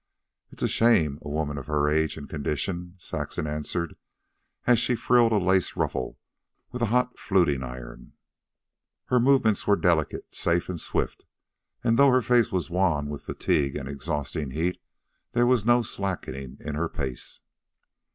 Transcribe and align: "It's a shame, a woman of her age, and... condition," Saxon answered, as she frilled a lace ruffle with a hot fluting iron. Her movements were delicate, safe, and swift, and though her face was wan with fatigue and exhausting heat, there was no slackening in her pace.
"It's 0.49 0.63
a 0.63 0.67
shame, 0.67 1.19
a 1.21 1.29
woman 1.29 1.59
of 1.59 1.67
her 1.67 1.87
age, 1.87 2.17
and... 2.17 2.27
condition," 2.27 2.95
Saxon 2.97 3.45
answered, 3.45 3.95
as 4.65 4.79
she 4.79 4.95
frilled 4.95 5.31
a 5.31 5.37
lace 5.37 5.75
ruffle 5.75 6.17
with 6.71 6.81
a 6.81 6.87
hot 6.87 7.19
fluting 7.19 7.61
iron. 7.61 8.13
Her 9.09 9.19
movements 9.19 9.67
were 9.67 9.75
delicate, 9.75 10.33
safe, 10.33 10.69
and 10.69 10.81
swift, 10.81 11.25
and 11.83 11.99
though 11.99 12.09
her 12.09 12.23
face 12.23 12.51
was 12.51 12.67
wan 12.71 13.09
with 13.09 13.21
fatigue 13.25 13.75
and 13.75 13.87
exhausting 13.87 14.49
heat, 14.49 14.81
there 15.33 15.45
was 15.45 15.67
no 15.67 15.83
slackening 15.83 16.57
in 16.61 16.73
her 16.73 16.89
pace. 16.89 17.41